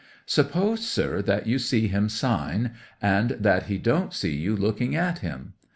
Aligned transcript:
'"Suppose, 0.25 0.79
sir, 0.87 1.21
that 1.21 1.45
you 1.45 1.59
see 1.59 1.87
him 1.87 2.09
sign, 2.09 2.71
and 3.03 3.37
he 3.67 3.77
don't 3.77 4.15
see 4.15 4.35
you 4.35 4.55
looking 4.57 4.95
at 4.95 5.19
him? 5.19 5.53